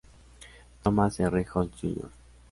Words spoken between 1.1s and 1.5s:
R.